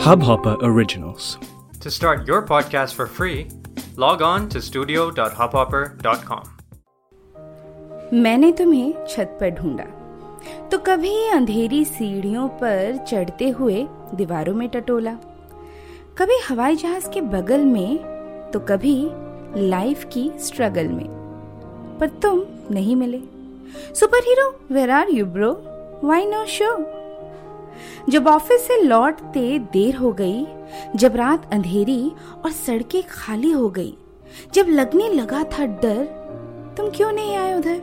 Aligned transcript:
Hubhopper 0.00 0.54
Originals. 0.62 1.24
To 1.82 1.88
start 1.88 2.18
your 2.18 2.46
podcast 2.50 2.92
for 2.92 3.06
free, 3.20 3.38
log 3.98 4.22
on 4.22 4.48
to 4.48 4.56
studio.hubhopper.com. 4.56 6.46
मैंने 8.12 8.52
तुम्हें 8.52 9.06
छत 9.08 9.38
पर 9.40 9.50
ढूंढा। 9.50 9.84
तो 10.72 10.78
कभी 10.78 11.28
अंधेरी 11.28 11.84
सीढ़ियों 11.84 12.48
पर 12.48 12.96
चढ़ते 12.96 13.48
हुए 13.48 13.88
दीवारों 14.14 14.54
में 14.54 14.68
टटोला। 14.68 15.14
कभी 16.18 16.38
हवाई 16.48 16.76
जहाज़ 16.76 17.10
के 17.10 17.20
बगल 17.20 17.60
में 17.60 17.98
तो 18.52 18.60
कभी 18.60 19.10
लाइफ 19.56 20.04
की 20.12 20.32
स्ट्रगल 20.36 20.88
में। 20.88 21.08
पर 22.00 22.08
तुम 22.08 22.44
नहीं 22.70 22.96
मिले। 22.96 23.20
Super 23.94 24.18
hero 24.18 24.60
where 24.72 24.90
are 24.90 25.08
you 25.10 25.26
bro 25.26 25.52
why 26.04 26.26
no 26.26 26.46
show 26.46 26.99
जब 28.08 28.26
ऑफ़िस 28.26 28.66
से 28.66 28.80
लौटते 28.82 29.58
देर 29.72 29.96
हो 29.96 30.12
गई, 30.12 30.46
जब 30.96 31.16
रात 31.16 31.52
अंधेरी 31.52 32.12
और 32.44 32.50
सड़कें 32.50 33.02
खाली 33.10 33.50
हो 33.50 33.68
गई, 33.68 33.94
जब 34.54 34.66
लगने 34.68 35.08
लगा 35.08 35.42
था 35.52 35.66
डर, 35.66 36.04
तुम 36.76 36.90
क्यों 36.90 37.12
नहीं 37.12 37.36
आए 37.36 37.54
उधर? 37.54 37.82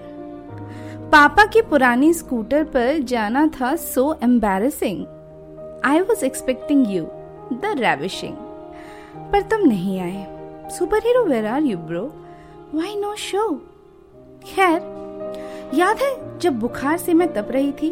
पापा 1.11 1.45
की 1.45 1.61
पुरानी 1.61 2.13
स्कूटर 2.13 2.63
पर 2.63 2.97
जाना 2.99 3.45
था 3.59 3.75
so 3.75 4.13
embarrassing 4.23 5.05
I 5.85 5.99
was 6.01 6.25
expecting 6.25 6.91
you 6.91 7.03
the 7.53 7.75
ravishing 7.79 8.35
पर 9.31 9.41
तुम 9.41 9.67
नहीं 9.67 9.99
आए। 9.99 10.25
Super 10.69 10.97
hero 10.97 11.23
where 11.25 11.45
are 11.45 11.61
you 11.61 11.77
bro 11.77 12.03
why 12.75 12.95
no 12.95 13.15
show 13.15 13.49
खैर, 14.45 14.81
याद 15.73 15.97
है 15.97 16.39
जब 16.39 16.59
बुखार 16.59 16.97
से 16.97 17.13
मैं 17.13 17.33
तप 17.33 17.47
रही 17.51 17.71
थी? 17.71 17.91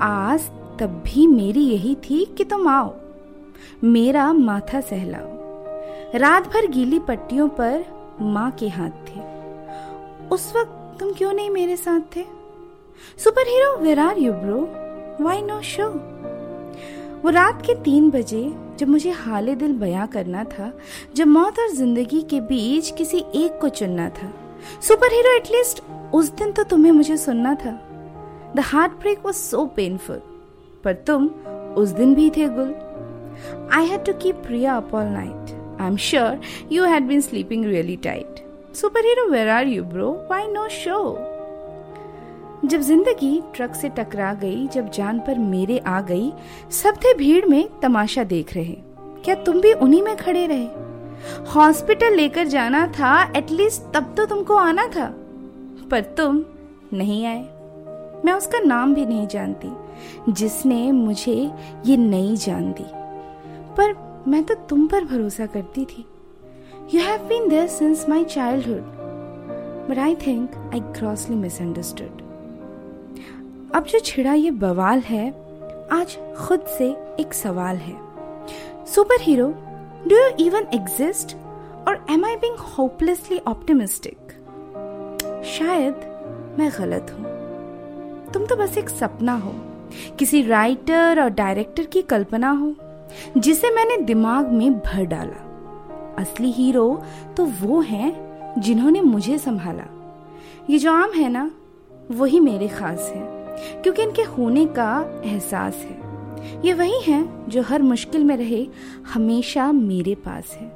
आज 0.00 0.50
तब 0.80 1.02
भी 1.06 1.26
मेरी 1.26 1.60
यही 1.60 1.94
थी 1.94 2.24
कि 2.36 2.44
तुम 2.44 2.68
आओ। 2.68 2.94
मेरा 3.84 4.32
माथा 4.32 4.80
सहलाओ। 4.80 6.18
रात 6.18 6.48
भर 6.48 6.66
गीली 6.66 6.98
पट्टियों 6.98 7.48
पर 7.48 7.84
माँ 8.20 8.50
के 8.50 8.68
हाथ 8.68 8.90
थे। 8.90 9.20
उस 10.28 10.52
वक्त 10.56 11.00
तुम 11.00 11.12
क्यों 11.12 11.32
नहीं 11.32 11.50
मेरे 11.50 11.76
साथ 11.76 12.00
थे? 12.16 12.24
Super 13.18 13.48
hero 13.48 13.76
where 13.76 13.98
are 13.98 14.18
you 14.18 14.32
bro 14.32 14.60
why 15.24 15.42
no 15.42 15.60
show 15.62 15.88
वो 17.24 17.30
रात 17.30 17.62
के 17.66 17.74
तीन 17.74 18.10
बजे 18.10 18.42
जब 18.78 18.88
मुझे 18.88 19.10
हाले 19.10 19.54
दिल 19.54 19.72
बयां 19.72 20.06
करना 20.06 20.44
था, 20.44 20.72
जब 21.16 21.26
मौत 21.26 21.58
और 21.58 21.70
ज़िंदगी 21.70 22.22
के 22.22 22.40
बीच 22.40 22.90
किसी 22.90 23.24
एक 23.34 23.58
को 23.60 23.68
चुनना 23.68 24.08
था। 24.08 24.32
सुपर 24.80 25.12
हीरो 25.12 25.34
एटलीस्ट 25.36 25.82
उस 26.14 26.30
दिन 26.30 26.52
तो 26.52 26.62
तुम्हें 26.62 26.92
मुझे 26.92 27.16
सुनना 27.16 27.54
था। 27.54 27.72
The 28.56 28.60
heart 28.60 28.92
break 28.92 29.24
was 29.26 29.36
so 29.36 29.66
painful 29.66 30.20
पर 30.84 30.92
तुम 31.06 31.26
उस 31.78 31.88
दिन 31.88 32.14
भी 32.14 32.28
थे 32.30 32.48
गुल। 32.48 32.74
I 33.72 33.86
had 33.86 34.04
to 34.04 34.12
keep 34.12 34.36
Priya 34.36 34.76
up 34.76 34.94
all 34.94 35.06
night 35.06 35.80
I 35.80 35.86
am 35.86 35.96
sure 35.96 36.40
you 36.72 36.84
had 36.84 37.06
been 37.06 37.20
sleeping 37.20 37.64
really 37.64 37.96
tight 37.96 38.44
super 38.76 39.06
hero 39.06 39.28
where 39.30 39.48
are 39.48 39.66
you 39.66 39.84
bro 39.84 40.10
why 40.30 40.46
no 40.46 40.68
show 40.68 41.00
जब 42.64 42.80
ज़िंदगी 42.80 43.42
truck 43.54 43.74
से 43.74 43.88
टकरा 43.88 44.32
गई, 44.34 44.66
जब 44.66 44.90
जान 44.90 45.18
पर 45.18 45.38
मेरे 45.38 45.78
आ 45.78 46.00
गई, 46.00 46.32
सब 46.70 46.96
थे 46.96 47.14
भीड़ 47.14 47.46
में 47.46 47.68
तमाशा 47.82 48.24
देख 48.24 48.54
रहे। 48.54 48.74
क्या 49.24 49.34
तुम 49.34 49.60
भी 49.60 49.72
उन्हीं 49.72 50.02
में 50.02 50.16
खड़े 50.16 50.46
रहे? 50.46 50.66
हॉस्पिटल 51.52 52.14
लेकर 52.14 52.46
जाना 52.46 52.86
था 52.88 53.32
एटलीस्ट 53.36 53.82
तब 53.94 54.14
तो 54.16 54.24
तुमको 54.26 54.54
आना 54.54 54.86
था। 54.86 55.06
पर 55.90 56.00
तुम 56.16 56.44
नहीं 56.92 57.24
आए। 57.26 57.57
मैं 58.24 58.32
उसका 58.32 58.58
नाम 58.58 58.94
भी 58.94 59.04
नहीं 59.06 59.26
जानती, 59.26 59.68
जिसने 60.32 60.90
मुझे 60.92 61.34
ये 61.86 61.96
नई 61.96 62.36
जान 62.36 62.72
दी 62.72 62.84
पर 63.76 63.94
मैं 64.28 64.42
तो 64.44 64.54
तुम 64.68 64.86
पर 64.86 65.04
भरोसा 65.04 65.46
करती 65.46 65.84
थी। 65.84 66.04
You 66.94 67.00
have 67.00 67.26
been 67.28 67.48
there 67.48 67.66
since 67.68 68.08
my 68.08 68.24
childhood 68.26 68.96
but 69.88 69.98
I 69.98 70.14
think 70.26 70.56
I 70.74 70.80
grossly 70.98 71.36
misunderstood 71.36 72.22
अब 73.74 73.84
जो 73.84 73.98
छिड़ा 73.98 74.32
ये 74.32 74.50
बवाल 74.50 75.00
है, 75.00 75.28
आज 75.92 76.16
खुद 76.38 76.60
से 76.78 76.90
एक 77.20 77.34
सवाल 77.34 77.76
है। 77.76 77.96
Super 78.86 79.20
hero 79.22 79.48
do 80.08 80.16
you 80.16 80.28
even 80.46 80.66
exist 80.74 81.36
और 81.88 82.04
am 82.10 82.24
I 82.24 82.36
being 82.36 82.56
hopelessly 82.68 83.38
optimistic 83.48 84.32
शायद 85.48 85.94
मैं 86.58 86.70
गलत 86.78 87.10
हूँ। 87.12 87.36
तुम 88.34 88.46
तो 88.46 88.56
बस 88.56 88.78
एक 88.78 88.88
सपना 88.88 89.34
हो, 89.34 89.52
किसी 90.18 90.42
राइटर 90.42 91.22
और 91.22 91.28
डायरेक्टर 91.28 91.84
की 91.84 92.02
कल्पना 92.02 92.50
हो, 92.50 92.74
जिसे 93.36 93.70
मैंने 93.70 93.96
दिमाग 93.96 94.48
में 94.48 94.78
भर 94.78 95.04
डाला। 95.04 95.44
असली 96.18 96.50
हीरो 96.50 97.02
तो 97.36 97.44
वो 97.62 97.80
हैं 97.80 98.60
जिन्होंने 98.60 99.00
मुझे 99.00 99.38
संभाला। 99.38 99.84
ये 100.70 100.78
जो 100.78 100.92
आम 100.92 101.12
है 101.12 101.28
ना, 101.28 101.50
वही 102.10 102.40
मेरे 102.40 102.68
खास 102.68 103.12
है, 103.16 103.22
क्योंकि 103.82 104.02
इनके 104.02 104.22
होने 104.22 104.66
का 104.66 105.22
एहसास 105.24 105.74
है। 105.74 106.62
ये 106.66 106.72
वही 106.72 107.00
हैं 107.02 107.44
जो 107.48 107.62
हर 107.62 107.82
मुश्किल 107.82 108.24
में 108.24 108.36
रहे, 108.36 108.66
हमेशा 109.14 109.72
मेरे 109.72 110.14
पास 110.14 110.56
है। 110.60 110.66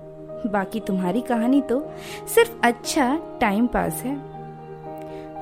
बाकी 0.53 0.81
तुम्हारी 0.81 1.21
कहानी 1.21 1.61
तो 1.61 1.81
सिर्फ़ 2.35 2.53
अच्छा 2.63 3.39
टाइम 3.41 3.67
पास 3.67 4.03
है। 4.03 4.32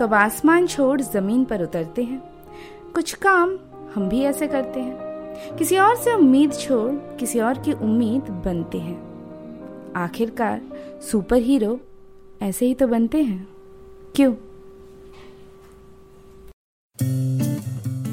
तो 0.00 0.06
अब 0.06 0.14
आसमान 0.14 0.66
छोड़ 0.66 1.00
ज़मीन 1.00 1.44
पर 1.44 1.62
उतरते 1.62 2.02
हैं। 2.02 2.22
कुछ 2.94 3.14
काम 3.14 3.58
हम 3.94 4.08
भी 4.08 4.20
ऐसे 4.20 4.48
करते 4.48 4.80
हैं। 4.80 4.96
किसी 5.56 5.78
और 5.78 5.96
से 5.96 6.14
उम्मीद 6.14 6.52
छोड़ 6.52 6.92
किसी 6.92 7.40
और 7.40 7.58
की 7.58 7.72
उम्मीद 7.72 8.30
बनते 8.30 8.78
हैं। 8.78 8.98
आखिरकार 9.96 10.62
सुपर 11.10 11.36
हीरो 11.36 11.80
ऐसे 12.42 12.66
ही 12.66 12.74
तो 12.74 12.86
बनते 12.86 13.22
हैं। 13.22 13.48
क्यों? 14.16 14.34